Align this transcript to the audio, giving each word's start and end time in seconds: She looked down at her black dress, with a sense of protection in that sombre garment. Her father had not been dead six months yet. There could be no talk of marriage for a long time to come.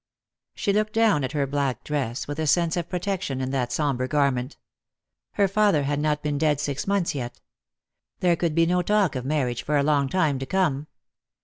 She 0.55 0.73
looked 0.73 0.93
down 0.93 1.23
at 1.23 1.33
her 1.33 1.45
black 1.45 1.83
dress, 1.83 2.27
with 2.27 2.39
a 2.39 2.47
sense 2.47 2.75
of 2.75 2.89
protection 2.89 3.39
in 3.39 3.51
that 3.51 3.71
sombre 3.71 4.07
garment. 4.07 4.57
Her 5.33 5.47
father 5.47 5.83
had 5.83 5.99
not 5.99 6.23
been 6.23 6.39
dead 6.39 6.59
six 6.59 6.87
months 6.87 7.13
yet. 7.13 7.39
There 8.19 8.35
could 8.35 8.55
be 8.55 8.65
no 8.65 8.81
talk 8.81 9.15
of 9.15 9.25
marriage 9.25 9.61
for 9.61 9.77
a 9.77 9.83
long 9.83 10.09
time 10.09 10.39
to 10.39 10.45
come. 10.47 10.87